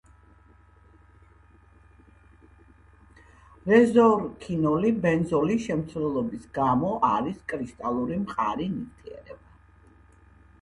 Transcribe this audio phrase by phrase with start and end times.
[3.73, 9.41] რეზორქინოლი ბენზოლის შემცველობის გამო არის კრისტალური მყარი ნივთიერება.